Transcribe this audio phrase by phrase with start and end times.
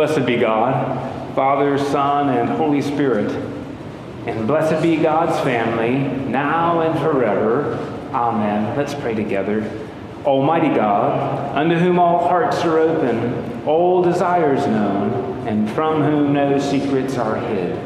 [0.00, 3.30] Blessed be God, Father, Son, and Holy Spirit.
[4.26, 7.74] And blessed be God's family, now and forever.
[8.10, 8.74] Amen.
[8.78, 9.70] Let's pray together.
[10.24, 16.58] Almighty God, unto whom all hearts are open, all desires known, and from whom no
[16.58, 17.78] secrets are hid,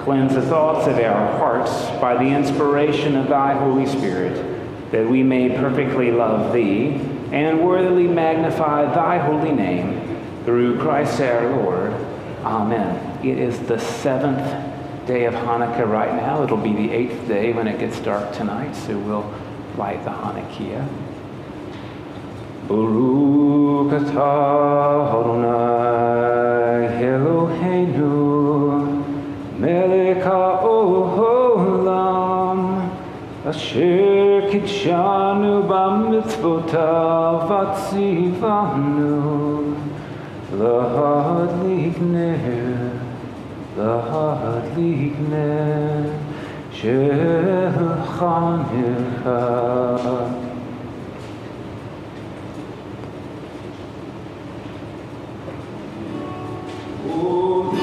[0.00, 5.22] cleanse the thoughts of our hearts by the inspiration of thy Holy Spirit, that we
[5.22, 10.01] may perfectly love thee and worthily magnify thy holy name
[10.44, 11.92] through Christ our Lord.
[12.44, 13.24] Amen.
[13.24, 16.42] It is the seventh day of Hanukkiah right now.
[16.42, 19.32] It'll be the eighth day when it gets dark tonight, so we'll
[19.76, 20.88] light the Hanukkah.
[22.68, 28.10] Baruch atah Adonai Eloheinu
[29.58, 31.70] melech haolam
[33.44, 39.41] asher kitshanu b'mitzvotav atzivanu
[40.62, 42.38] The heart ligner,
[43.74, 46.06] the heart ligner,
[46.70, 47.80] Shechanilcha.
[57.08, 57.74] Oh,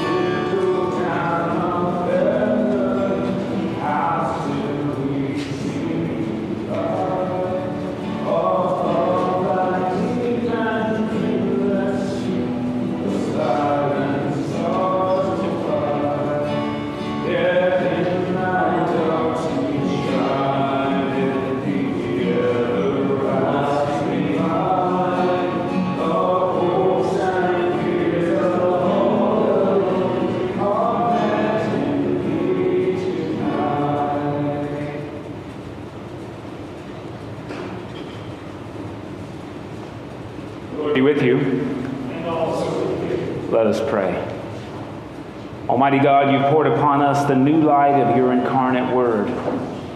[45.80, 49.28] Almighty God, you poured upon us the new light of your incarnate word.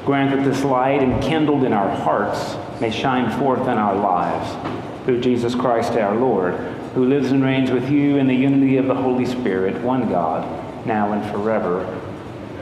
[0.06, 5.04] Grant that this light, enkindled in our hearts, may shine forth in our lives.
[5.04, 6.54] Through Jesus Christ our Lord,
[6.94, 10.86] who lives and reigns with you in the unity of the Holy Spirit, one God,
[10.86, 11.84] now and forever.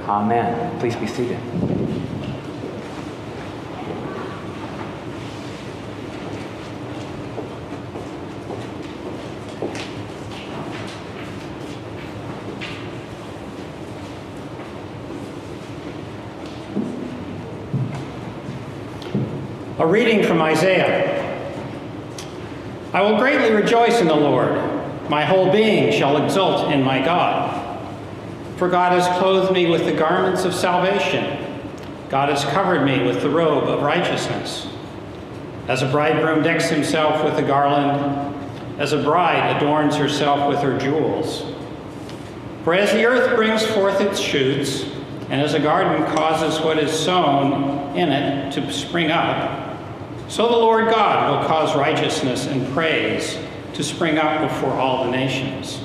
[0.08, 0.80] Amen.
[0.80, 1.38] Please be seated.
[19.78, 21.20] A reading from Isaiah.
[22.92, 24.52] I will greatly rejoice in the Lord.
[25.08, 27.58] My whole being shall exult in my God.
[28.58, 31.38] For God has clothed me with the garments of salvation.
[32.10, 34.68] God has covered me with the robe of righteousness.
[35.68, 38.34] As a bridegroom decks himself with a garland,
[38.78, 41.44] as a bride adorns herself with her jewels.
[42.64, 44.84] For as the earth brings forth its shoots,
[45.30, 49.71] and as a garden causes what is sown in it to spring up,
[50.32, 53.38] so the Lord God will cause righteousness and praise
[53.74, 55.78] to spring up before all the nations.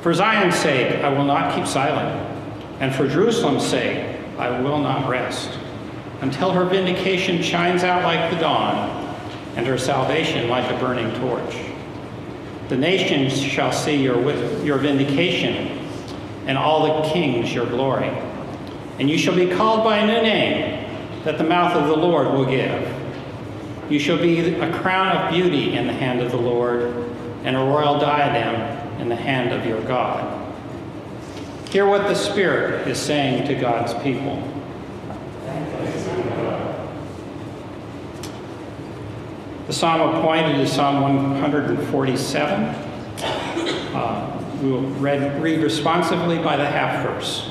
[0.00, 2.28] For Zion's sake, I will not keep silent,
[2.80, 5.48] and for Jerusalem's sake, I will not rest,
[6.22, 8.90] until her vindication shines out like the dawn,
[9.54, 11.56] and her salvation like a burning torch.
[12.68, 14.20] The nations shall see your,
[14.64, 15.78] your vindication,
[16.48, 18.10] and all the kings your glory.
[18.98, 22.26] And you shall be called by a new name that the mouth of the Lord
[22.32, 22.99] will give.
[23.90, 26.94] You shall be a crown of beauty in the hand of the Lord,
[27.42, 30.36] and a royal diadem in the hand of your God.
[31.70, 34.40] Hear what the Spirit is saying to God's people.
[39.66, 42.64] The psalm appointed is Psalm 147.
[43.92, 47.50] Uh, we will read, read responsively by the half verse.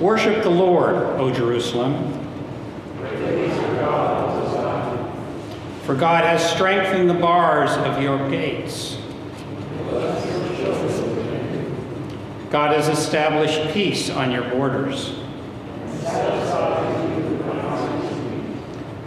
[0.00, 2.14] Worship the Lord, O Jerusalem.
[5.88, 8.98] For God has strengthened the bars of your gates.
[12.50, 15.18] God has established peace on your borders.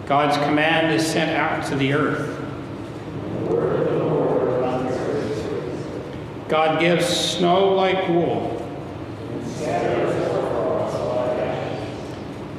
[0.07, 2.36] God's command is sent out to the earth.
[6.50, 8.57] God gives snow like wool.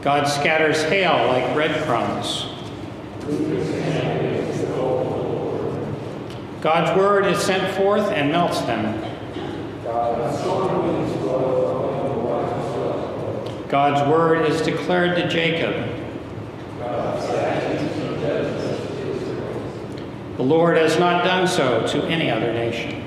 [0.00, 2.51] God scatters hail like breadcrumbs.
[6.62, 9.00] God's word is sent forth and melts them.
[13.68, 15.74] God's word is declared to Jacob.
[20.36, 23.01] The Lord has not done so to any other nation.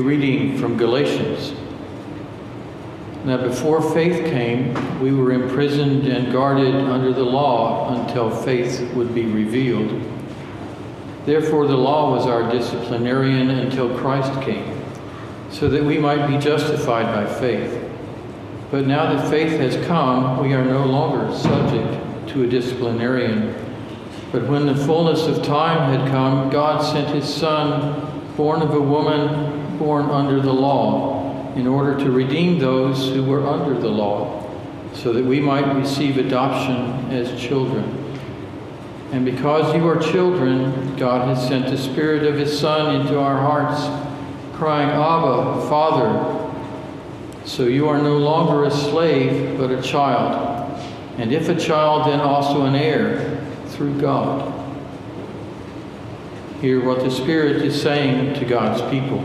[0.00, 1.52] Reading from Galatians.
[3.24, 9.14] Now, before faith came, we were imprisoned and guarded under the law until faith would
[9.14, 10.02] be revealed.
[11.26, 14.82] Therefore, the law was our disciplinarian until Christ came,
[15.50, 17.84] so that we might be justified by faith.
[18.70, 23.54] But now that faith has come, we are no longer subject to a disciplinarian.
[24.30, 28.06] But when the fullness of time had come, God sent his Son,
[28.36, 29.47] born of a woman
[29.78, 34.44] born under the law in order to redeem those who were under the law,
[34.94, 37.84] so that we might receive adoption as children.
[39.12, 43.38] And because you are children, God has sent the Spirit of His Son into our
[43.38, 43.80] hearts,
[44.56, 46.44] crying, Abba, Father.
[47.44, 50.78] So you are no longer a slave, but a child.
[51.16, 54.54] And if a child, then also an heir through God.
[56.60, 59.24] Hear what the Spirit is saying to God's people.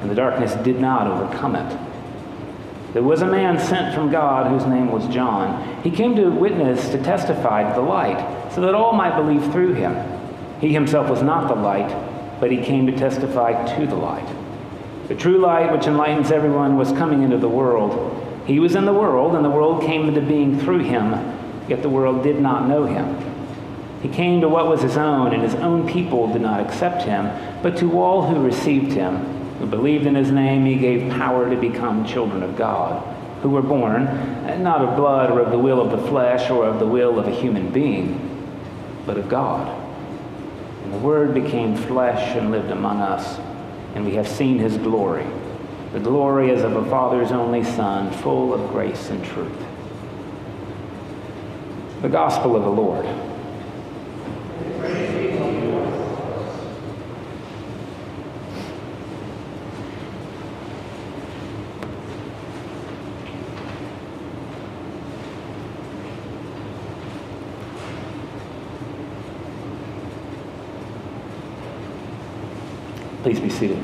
[0.00, 1.78] and the darkness did not overcome it.
[2.92, 5.82] There was a man sent from God whose name was John.
[5.82, 9.74] He came to witness, to testify to the light, so that all might believe through
[9.74, 9.94] him.
[10.60, 11.90] He himself was not the light,
[12.40, 14.26] but he came to testify to the light.
[15.08, 18.22] The true light, which enlightens everyone, was coming into the world.
[18.46, 21.12] He was in the world, and the world came into being through him,
[21.68, 23.18] yet the world did not know him.
[24.00, 27.30] He came to what was his own, and his own people did not accept him,
[27.62, 31.56] but to all who received him, who believed in his name, he gave power to
[31.56, 33.02] become children of God,
[33.42, 36.66] who were born eh, not of blood or of the will of the flesh or
[36.66, 38.20] of the will of a human being,
[39.06, 39.82] but of God.
[40.84, 43.38] And the Word became flesh and lived among us,
[43.94, 45.26] and we have seen his glory.
[45.92, 49.64] The glory as of a Father's only Son, full of grace and truth.
[52.02, 53.06] The Gospel of the Lord.
[73.26, 73.82] Please be seated.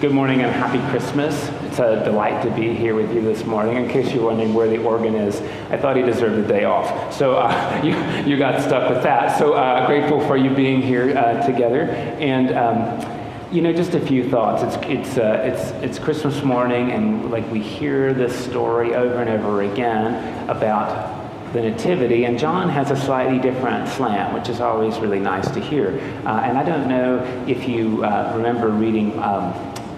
[0.00, 1.48] Good morning and happy Christmas.
[1.64, 3.76] It's a delight to be here with you this morning.
[3.76, 5.40] In case you're wondering where the organ is,
[5.72, 7.12] I thought he deserved a day off.
[7.12, 7.96] So uh, you,
[8.30, 9.36] you got stuck with that.
[9.36, 11.86] So uh, grateful for you being here uh, together.
[12.20, 14.62] And um, you know, just a few thoughts.
[14.62, 19.28] It's, it's, uh, it's, it's Christmas morning, and like we hear this story over and
[19.28, 21.21] over again about
[21.52, 25.60] the Nativity, and John has a slightly different slant, which is always really nice to
[25.60, 25.88] hear.
[26.24, 29.52] Uh, and I don't know if you uh, remember reading um,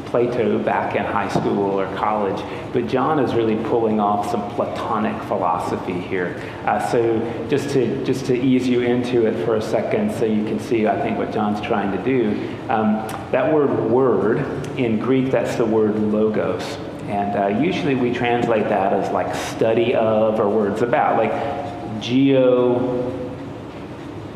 [0.06, 2.40] Plato back in high school or college,
[2.72, 6.40] but John is really pulling off some Platonic philosophy here.
[6.64, 10.44] Uh, so just to just to ease you into it for a second, so you
[10.44, 12.30] can see, I think, what John's trying to do.
[12.68, 14.38] Um, that word "word"
[14.78, 16.78] in Greek, that's the word logos.
[17.08, 23.12] And uh, usually we translate that as like study of or words about, like geo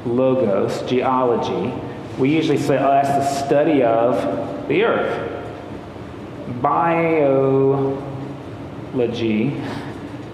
[0.04, 1.72] logos, geology.
[2.18, 5.38] We usually say, oh, that's the study of the earth
[6.60, 8.00] biology,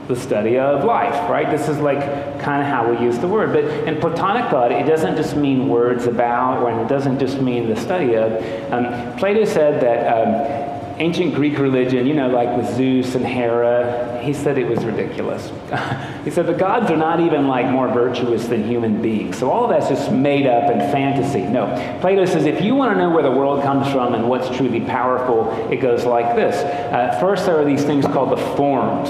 [0.09, 1.51] the study of life, right?
[1.51, 2.01] This is like
[2.41, 3.53] kind of how we use the word.
[3.53, 7.69] But in Platonic thought, it doesn't just mean words about, or it doesn't just mean
[7.69, 8.33] the study of.
[8.73, 14.21] Um, Plato said that um, ancient Greek religion, you know, like with Zeus and Hera,
[14.23, 15.51] he said it was ridiculous.
[16.25, 19.39] he said the gods are not even like more virtuous than human beings.
[19.39, 21.43] So all of that's just made up and fantasy.
[21.43, 21.67] No.
[22.01, 24.81] Plato says if you want to know where the world comes from and what's truly
[24.81, 26.57] powerful, it goes like this.
[26.57, 29.09] Uh, first, there are these things called the forms.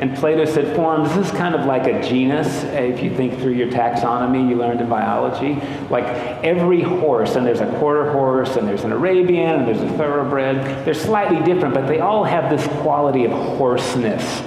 [0.00, 3.38] And Plato said forms, this is kind of like a genus, eh, if you think
[3.38, 5.60] through your taxonomy you learned in biology.
[5.88, 6.04] Like
[6.44, 10.84] every horse, and there's a quarter horse, and there's an Arabian, and there's a thoroughbred,
[10.84, 14.42] they're slightly different, but they all have this quality of horseness.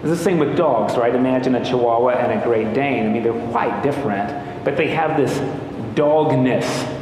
[0.00, 1.14] It's the same with dogs, right?
[1.14, 3.06] Imagine a Chihuahua and a Great Dane.
[3.06, 5.38] I mean, they're quite different, but they have this
[5.94, 6.96] dogness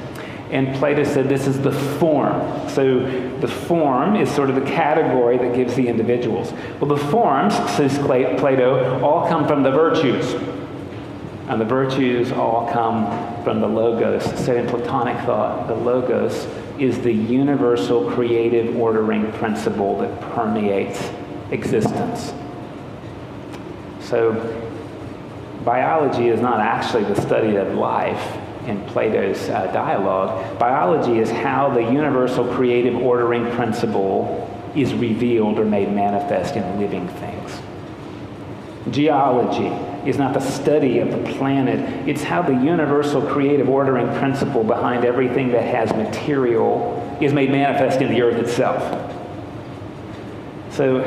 [0.50, 2.68] and Plato said this is the form.
[2.70, 3.00] So
[3.40, 6.52] the form is sort of the category that gives the individuals.
[6.80, 10.34] Well, the forms, says Plato, all come from the virtues.
[11.48, 14.24] And the virtues all come from the logos.
[14.44, 16.46] So in Platonic thought, the logos
[16.78, 21.10] is the universal creative ordering principle that permeates
[21.50, 22.32] existence.
[24.00, 24.32] So
[25.64, 28.38] biology is not actually the study of life
[28.68, 34.44] in Plato's uh, dialogue, biology is how the universal creative ordering principle
[34.76, 37.60] is revealed or made manifest in living things.
[38.90, 39.68] Geology
[40.08, 45.04] is not the study of the planet, it's how the universal creative ordering principle behind
[45.04, 48.82] everything that has material is made manifest in the earth itself.
[50.70, 51.00] So,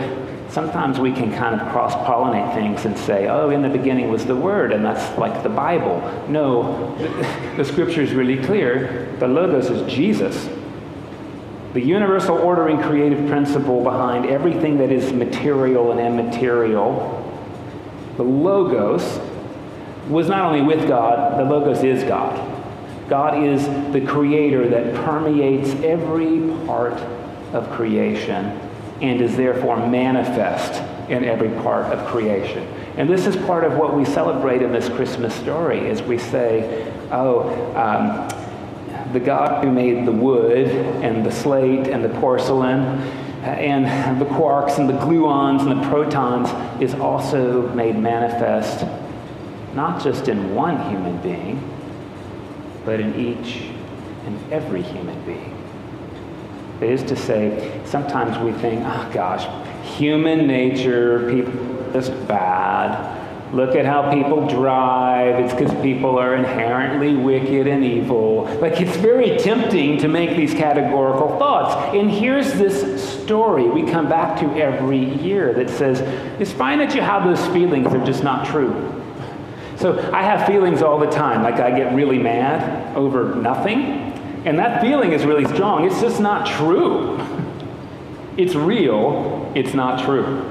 [0.51, 4.25] sometimes we can kind of cross pollinate things and say, oh, in the beginning was
[4.25, 6.01] the Word, and that's like the Bible.
[6.27, 6.95] No,
[7.55, 9.15] the scripture is really clear.
[9.19, 10.49] The Logos is Jesus.
[11.73, 17.17] The universal ordering creative principle behind everything that is material and immaterial,
[18.17, 19.19] the Logos,
[20.09, 22.49] was not only with God, the Logos is God.
[23.07, 26.93] God is the creator that permeates every part
[27.53, 28.59] of creation
[29.01, 32.65] and is therefore manifest in every part of creation.
[32.97, 36.91] And this is part of what we celebrate in this Christmas story as we say,
[37.11, 38.29] oh, um,
[39.13, 42.79] the God who made the wood and the slate and the porcelain
[43.43, 46.49] and the quarks and the gluons and the protons
[46.81, 48.85] is also made manifest
[49.73, 51.61] not just in one human being,
[52.85, 53.69] but in each
[54.25, 55.60] and every human being.
[56.81, 59.45] Is to say, sometimes we think, oh gosh,
[59.97, 63.19] human nature, people just bad.
[63.53, 65.43] Look at how people drive.
[65.43, 68.45] It's because people are inherently wicked and evil.
[68.61, 71.95] Like, it's very tempting to make these categorical thoughts.
[71.95, 75.99] And here's this story we come back to every year that says,
[76.39, 79.03] it's fine that you have those feelings, they're just not true.
[79.77, 81.43] So, I have feelings all the time.
[81.43, 84.10] Like, I get really mad over nothing.
[84.45, 85.85] And that feeling is really strong.
[85.85, 87.19] It's just not true.
[88.37, 90.47] It's real, it's not true.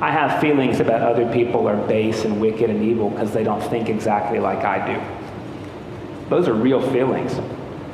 [0.00, 3.62] I have feelings about other people are base and wicked and evil because they don't
[3.62, 6.28] think exactly like I do.
[6.28, 7.38] Those are real feelings.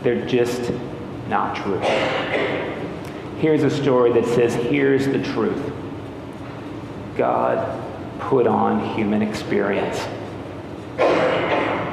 [0.02, 0.72] They're just
[1.28, 1.78] not true.
[3.38, 5.72] Here's a story that says, here's the truth
[7.16, 7.82] God
[8.20, 9.98] put on human experience.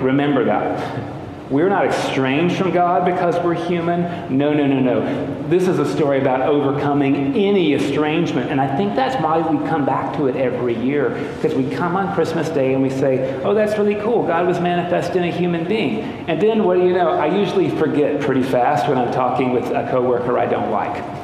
[0.02, 1.13] Remember that.
[1.54, 4.36] We're not estranged from God because we're human.
[4.36, 5.48] No, no, no, no.
[5.50, 8.50] This is a story about overcoming any estrangement.
[8.50, 11.10] And I think that's why we come back to it every year.
[11.36, 14.26] Because we come on Christmas Day and we say, oh, that's really cool.
[14.26, 16.00] God was manifest in a human being.
[16.28, 17.10] And then, what do you know?
[17.10, 21.23] I usually forget pretty fast when I'm talking with a coworker I don't like.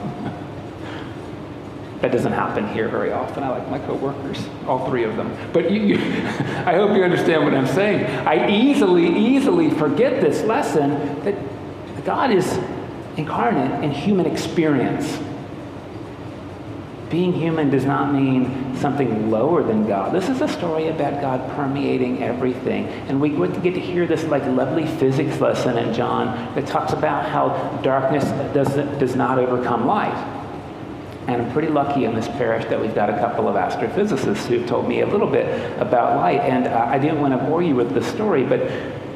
[2.02, 3.44] That doesn't happen here very often.
[3.44, 5.36] I like my coworkers, all three of them.
[5.52, 5.96] But you, you,
[6.66, 8.06] I hope you understand what I'm saying.
[8.26, 11.36] I easily, easily forget this lesson that
[12.06, 12.58] God is,
[13.18, 15.20] incarnate in human experience.
[17.10, 20.14] Being human does not mean something lower than God.
[20.14, 22.88] This is a story about God permeating everything.
[23.10, 27.28] And we get to hear this like lovely physics lesson in John that talks about
[27.28, 30.39] how darkness does, does not overcome light.
[31.30, 34.66] And I'm pretty lucky in this parish that we've got a couple of astrophysicists who've
[34.66, 35.46] told me a little bit
[35.80, 36.40] about light.
[36.40, 38.62] And uh, I didn't want to bore you with the story, but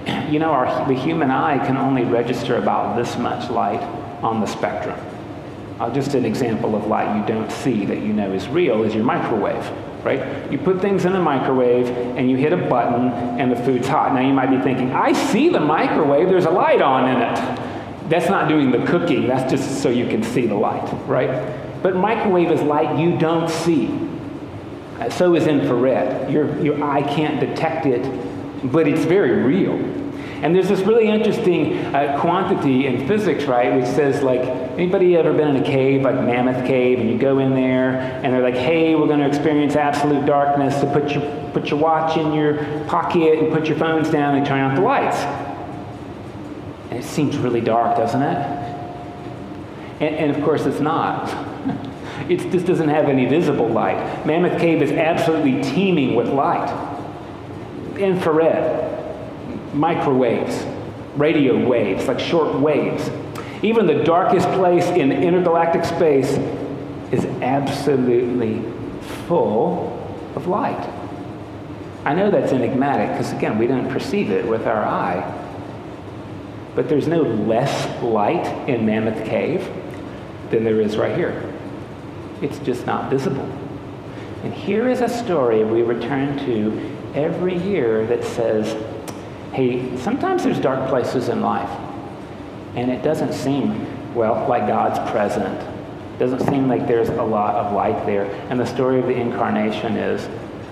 [0.32, 3.82] you know, our, the human eye can only register about this much light
[4.22, 5.00] on the spectrum.
[5.79, 8.93] Uh, just an example of light you don't see that you know is real is
[8.93, 9.67] your microwave,
[10.05, 10.51] right?
[10.51, 14.13] You put things in the microwave and you hit a button and the food's hot.
[14.13, 18.10] Now you might be thinking, I see the microwave, there's a light on in it.
[18.10, 21.62] That's not doing the cooking, that's just so you can see the light, right?
[21.84, 24.00] But microwave is light you don't see.
[25.00, 26.32] Uh, so is infrared.
[26.32, 28.02] Your, your eye can't detect it,
[28.72, 29.74] but it's very real.
[30.43, 35.34] And there's this really interesting uh, quantity in physics, right, which says, like, anybody ever
[35.34, 38.56] been in a cave, like Mammoth Cave, and you go in there, and they're like,
[38.56, 42.58] hey, we're going to experience absolute darkness, so put your, put your watch in your
[42.86, 45.17] pocket and put your phones down and turn out the lights.
[46.89, 48.38] And it seems really dark, doesn't it?
[50.02, 51.53] And, and of course, it's not.
[52.30, 54.26] It just doesn't have any visible light.
[54.26, 56.70] Mammoth Cave is absolutely teeming with light.
[57.98, 60.66] Infrared, microwaves,
[61.16, 63.10] radio waves, like short waves.
[63.62, 66.32] Even the darkest place in intergalactic space
[67.12, 68.62] is absolutely
[69.28, 70.00] full
[70.36, 70.90] of light.
[72.06, 75.40] I know that's enigmatic because, again, we don't perceive it with our eye.
[76.76, 79.70] But there's no less light in Mammoth Cave
[80.50, 81.53] than there is right here.
[82.43, 83.49] It's just not visible.
[84.43, 88.75] And here is a story we return to every year that says
[89.53, 91.69] hey, sometimes there's dark places in life,
[92.75, 95.60] and it doesn't seem, well, like God's present.
[96.15, 98.25] It doesn't seem like there's a lot of light there.
[98.49, 100.27] And the story of the incarnation is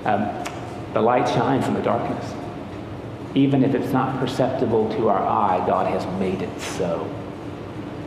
[0.06, 0.28] um,
[0.94, 2.34] the light shines in the darkness.
[3.36, 7.10] Even if it's not perceptible to our eye, God has made it so.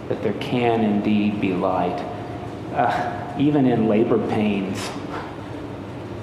[0.09, 1.99] That there can indeed be light.
[2.75, 4.91] Uh, even in labor pains.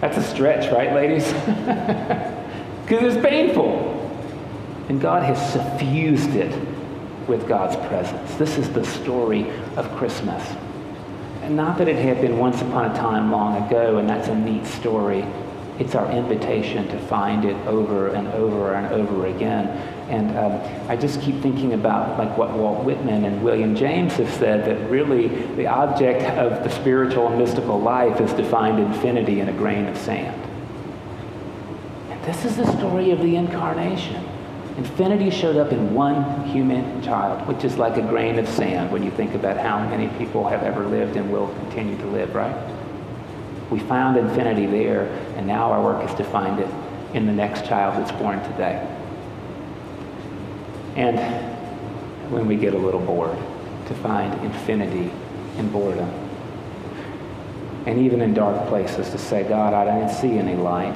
[0.02, 1.32] That's a stretch, right, ladies?
[2.92, 3.88] Because it's painful.
[4.90, 6.54] And God has suffused it
[7.26, 8.36] with God's presence.
[8.36, 10.46] This is the story of Christmas.
[11.42, 14.36] And not that it had been once upon a time long ago, and that's a
[14.36, 15.26] neat story.
[15.82, 19.67] It's our invitation to find it over and over and over again.
[20.12, 24.30] And um, I just keep thinking about like what Walt Whitman and William James have
[24.30, 29.39] said that really the object of the spiritual and mystical life is to find infinity
[29.39, 30.39] in a grain of sand.
[32.12, 34.24] And this is the story of the incarnation.
[34.78, 39.02] Infinity showed up in one human child, which is like a grain of sand when
[39.02, 42.56] you think about how many people have ever lived and will continue to live, right?
[43.72, 45.06] We found infinity there,
[45.38, 46.70] and now our work is to find it
[47.16, 48.86] in the next child that's born today.
[50.98, 51.18] And
[52.30, 53.38] when we get a little bored,
[53.88, 55.12] to find infinity
[55.58, 56.10] in boredom.
[57.86, 60.96] And even in dark places, to say, God, I didn't see any light.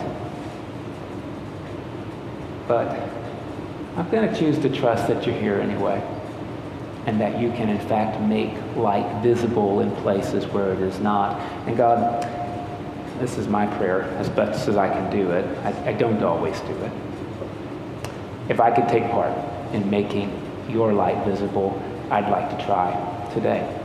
[2.67, 3.09] But
[3.95, 6.03] I'm going to choose to trust that you're here anyway
[7.05, 11.39] and that you can, in fact, make light visible in places where it is not.
[11.67, 12.23] And God,
[13.19, 15.45] this is my prayer as best as I can do it.
[15.59, 16.91] I, I don't always do it.
[18.49, 19.33] If I could take part
[19.73, 20.31] in making
[20.69, 22.91] your light visible, I'd like to try
[23.33, 23.81] today.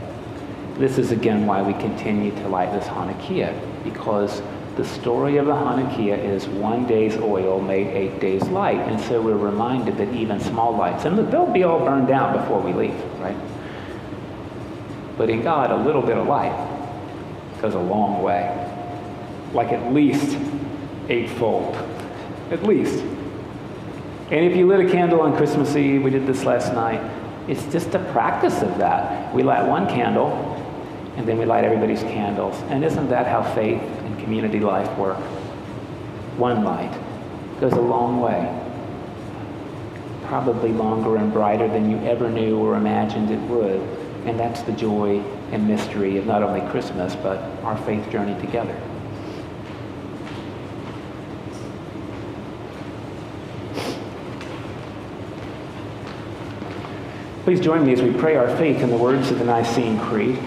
[0.75, 4.41] This is again why we continue to light this Hanukkah, because
[4.77, 8.79] the story of the Hanukkah is one day's oil made eight days light.
[8.79, 12.61] And so we're reminded that even small lights, and they'll be all burned out before
[12.61, 13.37] we leave, right?
[15.17, 16.55] But in God, a little bit of light
[17.61, 18.70] goes a long way.
[19.53, 20.37] Like at least
[21.09, 21.75] eightfold.
[22.51, 23.03] At least.
[24.31, 27.01] And if you lit a candle on Christmas Eve, we did this last night,
[27.49, 29.33] it's just a practice of that.
[29.33, 30.29] We light one candle,
[31.17, 32.55] and then we light everybody's candles.
[32.69, 35.17] And isn't that how faith and community life work.
[36.37, 36.97] One light
[37.59, 38.57] goes a long way.
[40.27, 43.81] Probably longer and brighter than you ever knew or imagined it would.
[44.25, 45.19] And that's the joy
[45.51, 48.79] and mystery of not only Christmas, but our faith journey together.
[57.43, 60.37] Please join me as we pray our faith in the words of the Nicene Creed.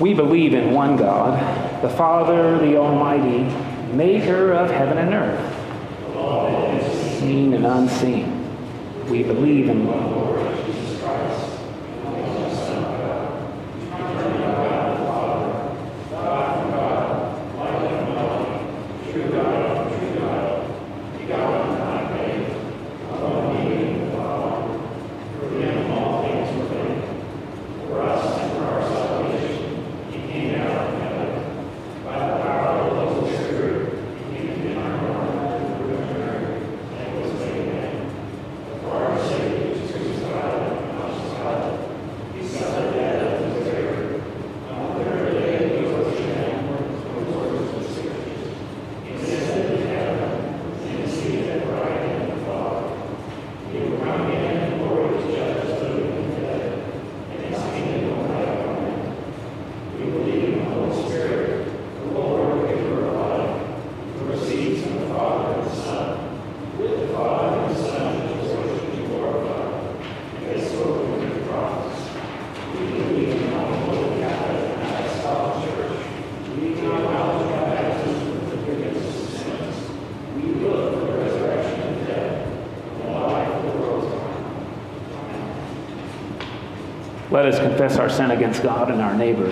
[0.00, 3.44] We believe in one God, the Father, the Almighty,
[3.94, 8.50] maker of heaven and earth, seen and unseen.
[9.08, 11.54] We believe in the Lord Jesus Christ
[87.34, 89.48] Let us confess our sin against God and our neighbor.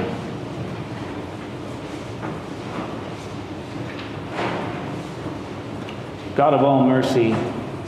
[6.37, 7.35] God of all mercy,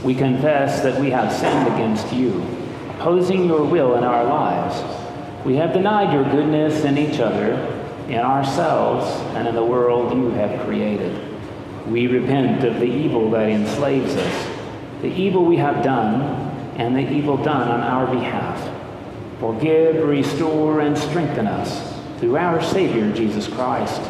[0.02, 2.42] we confess that we have sinned against you,
[2.90, 4.83] opposing your will in our lives.
[5.44, 7.52] We have denied your goodness in each other,
[8.09, 11.24] in ourselves, and in the world you have created.
[11.87, 14.48] We repent of the evil that enslaves us,
[15.02, 16.20] the evil we have done,
[16.78, 18.73] and the evil done on our behalf.
[19.44, 24.00] Forgive, restore, and strengthen us through our Savior, Jesus Christ,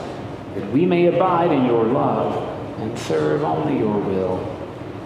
[0.55, 2.41] that we may abide in your love
[2.79, 4.39] and serve only your will.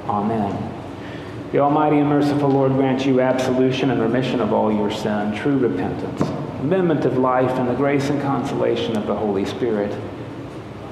[0.06, 0.74] Amen.
[1.50, 5.56] The Almighty and merciful Lord grant you absolution and remission of all your sin, true
[5.56, 6.20] repentance,
[6.60, 9.98] amendment of life, and the grace and consolation of the Holy Spirit.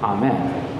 [0.03, 0.76] Amen.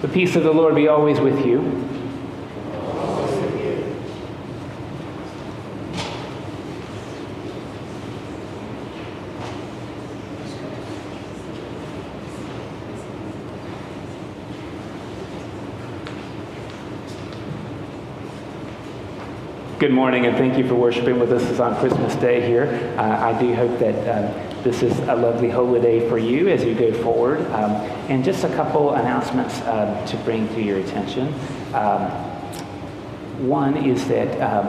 [0.00, 1.58] The peace of the Lord be always with you.
[19.80, 22.94] Good morning, and thank you for worshiping with us on Christmas Day here.
[22.96, 26.74] Uh, I do hope that um, this is a lovely holiday for you as you
[26.74, 27.40] go forward.
[27.52, 27.72] Um,
[28.10, 31.32] and just a couple announcements um, to bring to your attention.
[31.72, 32.10] Um,
[33.48, 34.66] one is that um,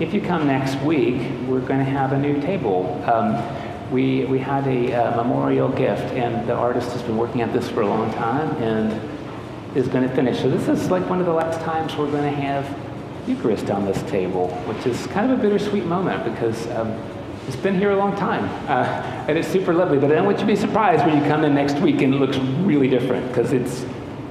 [0.00, 3.00] if you come next week, we're going to have a new table.
[3.06, 3.40] Um,
[3.92, 7.68] we, we had a, a memorial gift, and the artist has been working at this
[7.68, 10.40] for a long time and is going to finish.
[10.40, 12.66] So this is like one of the last times we're going to have
[13.28, 16.98] Eucharist on this table, which is kind of a bittersweet moment because um,
[17.46, 18.84] it's been here a long time uh,
[19.28, 19.98] and it's super lovely.
[19.98, 22.14] But I don't want you to be surprised when you come in next week and
[22.14, 23.84] it looks really different because it's,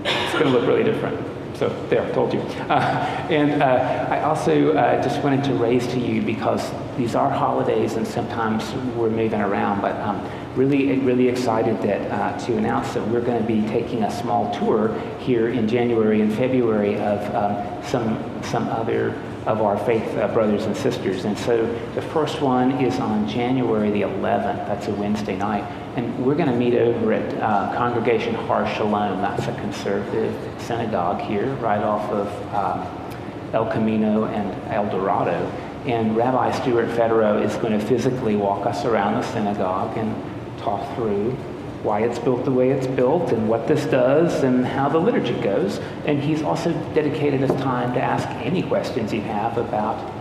[0.03, 1.19] it's going to look really different.
[1.55, 2.39] So there, I told you.
[2.39, 7.29] Uh, and uh, I also uh, just wanted to raise to you because these are
[7.29, 12.93] holidays and sometimes we're moving around, but um, really, really excited that uh, to announce
[12.93, 17.35] that we're going to be taking a small tour here in January and February of
[17.35, 19.11] um, some some other
[19.45, 21.25] of our faith uh, brothers and sisters.
[21.25, 24.67] And so the first one is on January the 11th.
[24.67, 25.63] That's a Wednesday night.
[25.95, 29.21] And we're going to meet over at uh, Congregation Shaar Hashalom.
[29.21, 35.45] That's a conservative synagogue here, right off of um, El Camino and El Dorado.
[35.85, 40.15] And Rabbi Stuart Federow is going to physically walk us around the synagogue and
[40.57, 41.37] talk through
[41.83, 45.33] why it's built the way it's built and what this does and how the liturgy
[45.41, 45.79] goes.
[46.05, 50.11] And he's also dedicated his time to ask any questions you have about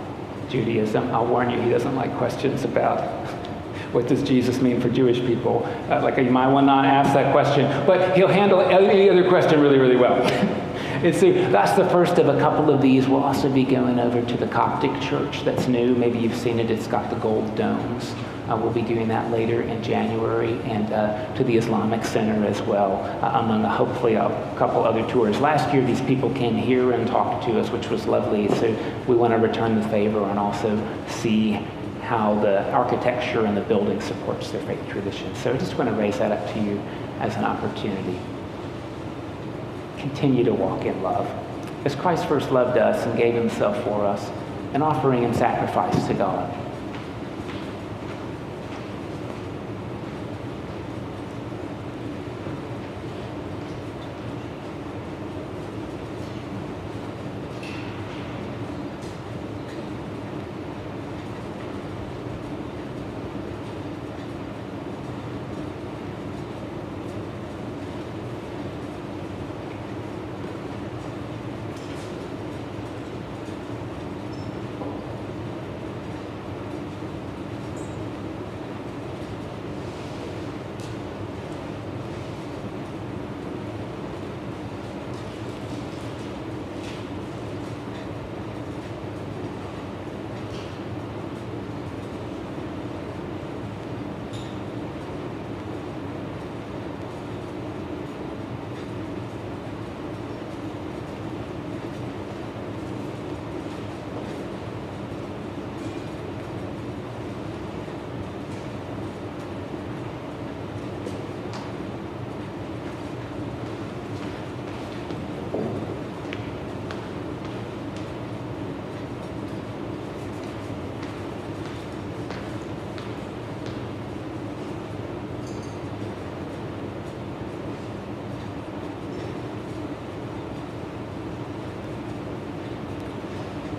[0.50, 1.10] Judaism.
[1.12, 3.00] I'll warn you, he doesn't like questions about
[3.92, 5.64] what does Jesus mean for Jewish people.
[5.88, 9.60] Uh, like you might want not ask that question, but he'll handle any other question
[9.60, 10.20] really, really well.
[11.04, 13.06] and so that's the first of a couple of these.
[13.06, 15.94] We'll also be going over to the Coptic church that's new.
[15.94, 16.72] Maybe you've seen it.
[16.72, 18.14] It's got the gold domes.
[18.52, 22.60] Uh, we'll be doing that later in January and uh, to the Islamic Center as
[22.60, 25.40] well, uh, among hopefully a couple other tours.
[25.40, 28.48] Last year, these people came here and talked to us, which was lovely.
[28.48, 28.76] So
[29.08, 30.76] we want to return the favor and also
[31.08, 31.52] see
[32.02, 35.34] how the architecture and the building supports their faith tradition.
[35.36, 36.78] So I just want to raise that up to you
[37.20, 38.18] as an opportunity.
[39.96, 41.26] Continue to walk in love.
[41.86, 44.30] As Christ first loved us and gave himself for us,
[44.74, 46.61] an offering and sacrifice to God.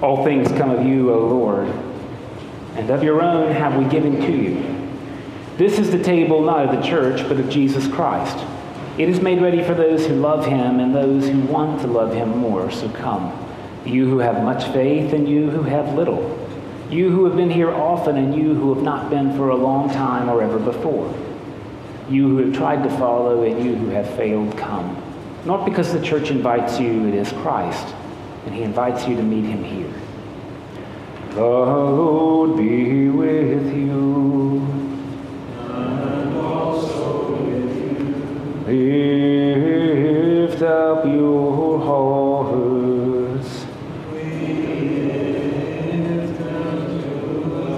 [0.03, 1.69] All things come of you, O Lord,
[2.75, 4.89] and of your own have we given to you.
[5.55, 8.37] This is the table not of the church, but of Jesus Christ.
[8.97, 12.13] It is made ready for those who love him and those who want to love
[12.13, 12.69] him more.
[12.69, 13.31] So come,
[13.85, 16.37] you who have much faith and you who have little,
[16.89, 19.89] you who have been here often and you who have not been for a long
[19.89, 21.15] time or ever before,
[22.09, 25.01] you who have tried to follow and you who have failed, come.
[25.45, 27.95] Not because the church invites you, it is Christ,
[28.45, 29.93] and he invites you to meet him here.
[31.31, 34.67] The Lord be with you.
[35.57, 38.75] And also with you.
[40.49, 43.65] Lift up your hearts.
[44.11, 44.23] We
[45.91, 47.15] lift them to
[47.49, 47.69] the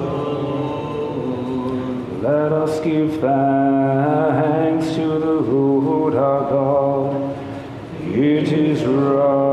[0.83, 1.75] Lord.
[2.23, 7.37] Let us give thanks to the Lord our God.
[8.01, 9.44] It is right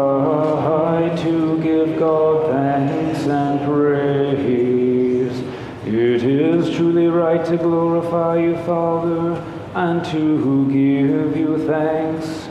[6.72, 9.34] truly right to glorify you, Father,
[9.74, 12.48] and to give you thanks.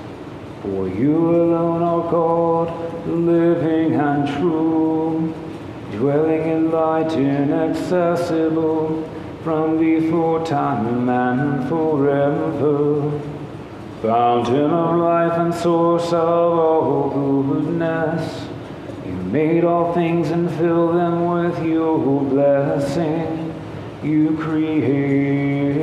[0.62, 5.34] For you alone are God, living and true,
[5.92, 9.10] dwelling in light inaccessible
[9.44, 13.20] from before time and forever.
[14.04, 18.48] Fountain of life and source of all goodness,
[19.06, 23.41] you made all things and filled them with your blessing.
[24.04, 25.74] You created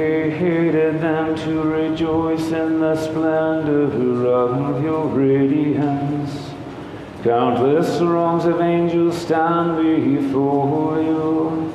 [1.00, 6.50] them to rejoice in the splendor of your radiance.
[7.22, 11.72] Countless throngs of angels stand before you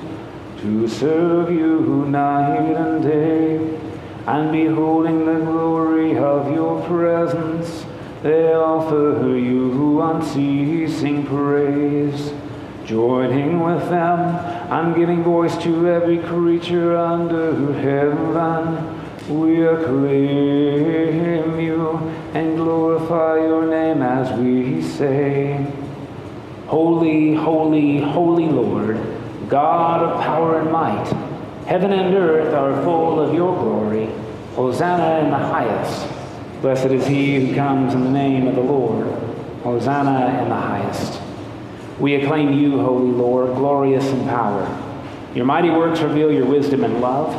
[0.60, 3.80] to serve you night and day,
[4.28, 7.86] and beholding the glory of your presence,
[8.22, 12.34] they offer you unceasing praise.
[12.86, 21.92] Joining with them and giving voice to every creature under heaven, we acclaim you
[22.34, 25.64] and glorify your name as we say,
[26.66, 29.00] Holy, holy, holy Lord,
[29.48, 31.06] God of power and might,
[31.68, 34.10] heaven and earth are full of your glory.
[34.56, 36.08] Hosanna in the highest.
[36.62, 39.06] Blessed is he who comes in the name of the Lord.
[39.62, 41.23] Hosanna in the highest.
[42.00, 44.68] We acclaim you, Holy Lord, glorious in power.
[45.36, 47.34] Your mighty works reveal your wisdom and love.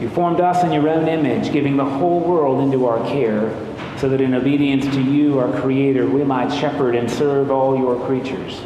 [0.00, 3.54] You formed us in your own image, giving the whole world into our care,
[3.98, 8.04] so that in obedience to you, our Creator, we might shepherd and serve all your
[8.06, 8.58] creatures.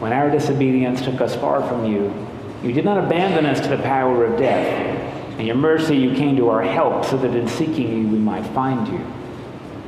[0.00, 2.14] When our disobedience took us far from you,
[2.62, 5.38] you did not abandon us to the power of death.
[5.38, 8.46] In your mercy, you came to our help, so that in seeking you, we might
[8.54, 9.04] find you.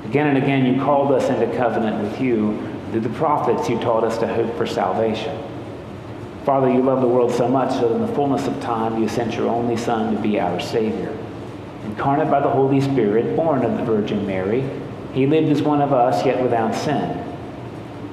[0.05, 2.59] Again and again, you called us into covenant with you.
[2.91, 5.41] Through the prophets, you taught us to hope for salvation.
[6.45, 9.35] Father, you love the world so much that in the fullness of time, you sent
[9.35, 11.17] your only Son to be our Savior.
[11.85, 14.69] Incarnate by the Holy Spirit, born of the Virgin Mary,
[15.15, 17.25] he lived as one of us, yet without sin.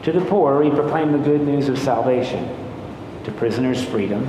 [0.03, 2.47] To the poor, he proclaimed the good news of salvation.
[3.23, 4.25] To prisoners, freedom.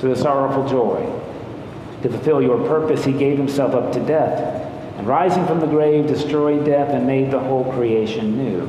[0.00, 1.00] To the sorrowful, joy.
[2.02, 4.66] To fulfill your purpose, he gave himself up to death,
[4.98, 8.68] and rising from the grave, destroyed death and made the whole creation new.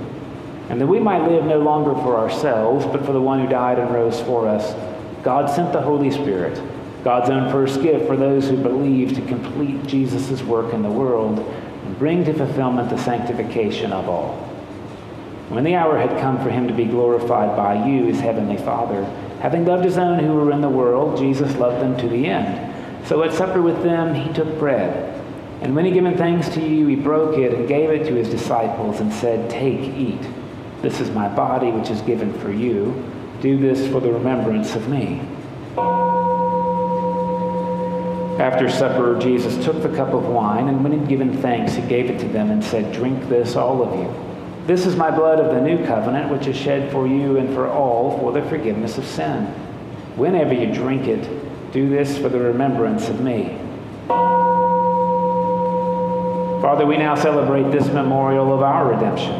[0.70, 3.80] And that we might live no longer for ourselves, but for the one who died
[3.80, 4.76] and rose for us,
[5.24, 6.62] God sent the Holy Spirit,
[7.04, 11.40] God's own first gift for those who believe to complete Jesus' work in the world
[11.40, 14.36] and bring to fulfillment the sanctification of all.
[15.50, 19.04] When the hour had come for him to be glorified by you, his heavenly Father,
[19.42, 23.08] having loved his own who were in the world, Jesus loved them to the end.
[23.08, 25.16] So at supper with them, he took bread.
[25.62, 28.30] And when he given thanks to you, he broke it and gave it to his
[28.30, 30.22] disciples and said, Take, eat.
[30.82, 33.04] This is my body, which is given for you.
[33.42, 35.22] Do this for the remembrance of me.
[38.40, 42.10] After supper, Jesus took the cup of wine, and when he'd given thanks, he gave
[42.10, 44.66] it to them and said, Drink this, all of you.
[44.66, 47.68] This is my blood of the new covenant, which is shed for you and for
[47.68, 49.46] all for the forgiveness of sin.
[50.16, 51.28] Whenever you drink it,
[51.74, 53.58] do this for the remembrance of me.
[56.62, 59.34] Father, we now celebrate this memorial of our redemption,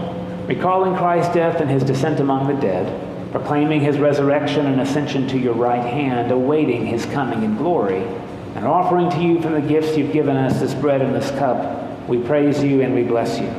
[0.50, 5.38] recalling Christ's death and his descent among the dead, proclaiming his resurrection and ascension to
[5.38, 8.02] your right hand, awaiting his coming in glory,
[8.56, 12.10] and offering to you from the gifts you've given us this bread and this cup.
[12.10, 13.54] We praise you and we bless you.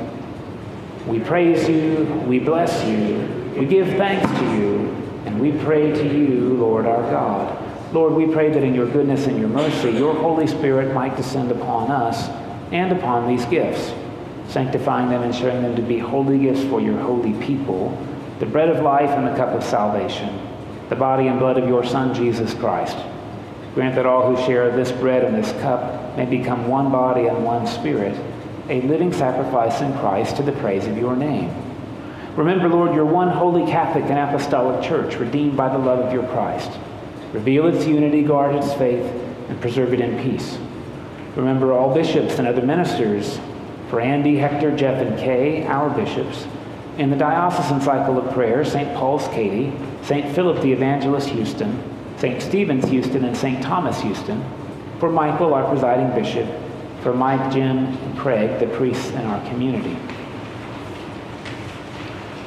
[1.07, 4.89] We praise you, we bless you, we give thanks to you,
[5.27, 7.95] and we pray to you, Lord our God.
[7.95, 11.53] Lord, we pray that in your goodness and your mercy, your Holy Spirit might descend
[11.53, 12.29] upon us
[12.73, 13.93] and upon these gifts,
[14.51, 17.97] sanctifying them and showing them to be holy gifts for your holy people,
[18.41, 20.41] the bread of life and the cup of salvation,
[20.89, 22.97] the body and blood of your Son, Jesus Christ.
[23.75, 27.45] Grant that all who share this bread and this cup may become one body and
[27.45, 28.19] one spirit,
[28.69, 31.55] a living sacrifice in Christ to the praise of your name.
[32.35, 36.27] Remember, Lord, your one holy Catholic and Apostolic Church, redeemed by the love of your
[36.29, 36.71] Christ.
[37.33, 39.07] Reveal its unity, guard its faith,
[39.49, 40.59] and preserve it in peace.
[41.37, 43.39] Remember all bishops and other ministers,
[43.91, 46.47] for Andy, Hector, Jeff, and Kay, our bishops,
[46.97, 48.95] in the diocesan cycle of prayer, St.
[48.95, 49.73] Paul's Katy,
[50.03, 50.33] St.
[50.33, 51.83] Philip the Evangelist Houston,
[52.17, 52.41] St.
[52.41, 53.61] Stephen's Houston, and St.
[53.63, 54.45] Thomas Houston,
[55.01, 56.49] for Michael, our presiding bishop,
[57.03, 59.97] for Mike, Jim, and Craig, the priests in our community.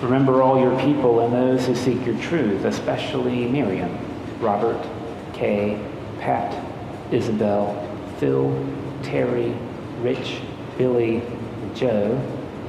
[0.01, 3.97] Remember all your people and those who seek your truth, especially Miriam,
[4.39, 4.82] Robert,
[5.34, 5.82] Kay,
[6.19, 6.56] Pat,
[7.12, 7.75] Isabel,
[8.17, 8.65] Phil,
[9.01, 9.56] Terry,
[10.01, 10.41] Rich,
[10.77, 11.21] Billy,
[11.75, 12.19] Joe,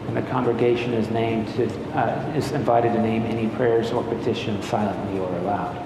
[0.06, 4.66] and the congregation is named to, uh, is invited to name any prayers or petitions
[4.66, 5.84] silently or aloud.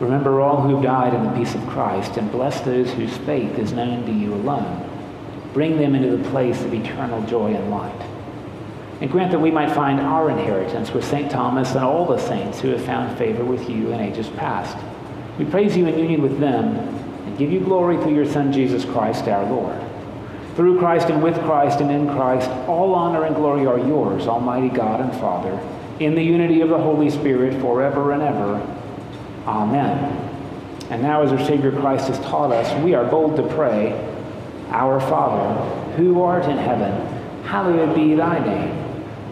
[0.00, 3.72] Remember all who died in the peace of Christ, and bless those whose faith is
[3.72, 4.88] known to you alone.
[5.52, 8.09] Bring them into the place of eternal joy and light.
[9.00, 11.30] And grant that we might find our inheritance with St.
[11.30, 14.76] Thomas and all the saints who have found favor with you in ages past.
[15.38, 18.84] We praise you in union with them and give you glory through your Son, Jesus
[18.84, 19.80] Christ, our Lord.
[20.54, 24.68] Through Christ and with Christ and in Christ, all honor and glory are yours, Almighty
[24.68, 25.58] God and Father,
[25.98, 28.76] in the unity of the Holy Spirit, forever and ever.
[29.46, 30.28] Amen.
[30.90, 33.92] And now, as our Savior Christ has taught us, we are bold to pray,
[34.70, 35.54] Our Father,
[35.94, 37.06] who art in heaven,
[37.44, 38.79] hallowed be thy name.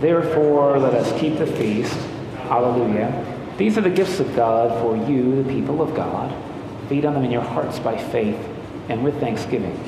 [0.00, 1.96] Therefore, let us keep the feast.
[2.48, 3.24] Hallelujah.
[3.56, 6.34] These are the gifts of God for you, the people of God.
[6.88, 8.38] Feed on them in your hearts by faith
[8.88, 9.78] and with thanksgiving.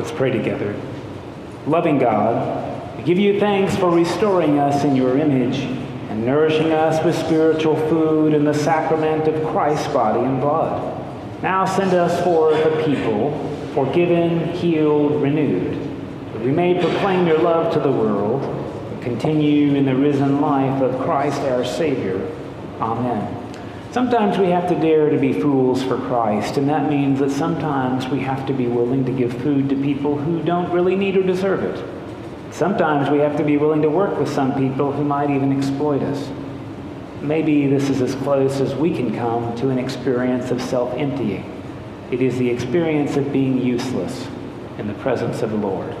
[0.00, 0.74] Let's pray together.
[1.66, 7.04] Loving God, we give you thanks for restoring us in your image and nourishing us
[7.04, 11.42] with spiritual food in the sacrament of Christ's body and blood.
[11.42, 13.30] Now send us forth a people,
[13.74, 15.74] forgiven, healed, renewed,
[16.32, 20.80] that we may proclaim your love to the world and continue in the risen life
[20.80, 22.26] of Christ our Savior.
[22.80, 23.39] Amen.
[23.92, 28.06] Sometimes we have to dare to be fools for Christ, and that means that sometimes
[28.06, 31.24] we have to be willing to give food to people who don't really need or
[31.24, 31.84] deserve it.
[32.52, 36.02] Sometimes we have to be willing to work with some people who might even exploit
[36.02, 36.30] us.
[37.20, 41.44] Maybe this is as close as we can come to an experience of self emptying.
[42.12, 44.28] It is the experience of being useless
[44.78, 45.96] in the presence of the Lord.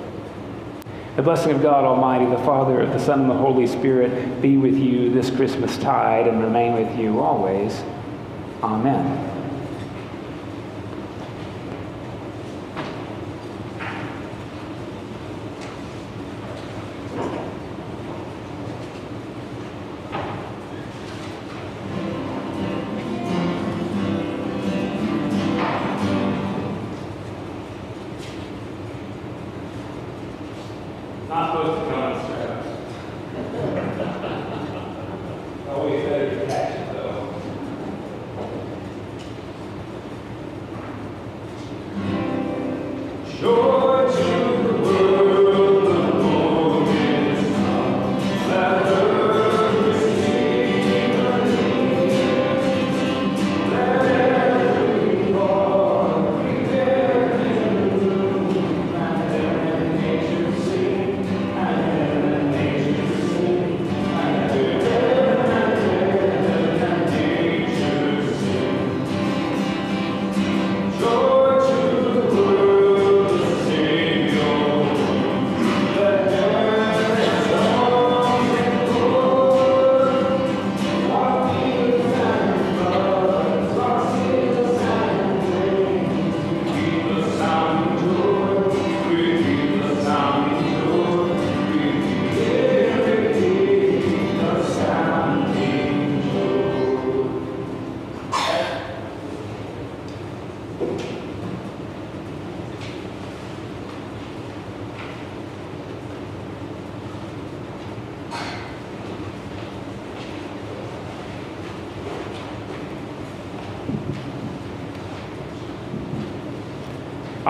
[1.16, 4.76] The blessing of God Almighty, the Father, the Son, and the Holy Spirit be with
[4.76, 7.82] you this Christmas tide and remain with you always.
[8.62, 9.29] Amen.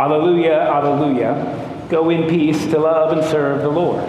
[0.00, 1.86] Alleluia, alleluia.
[1.90, 4.08] Go in peace to love and serve the Lord.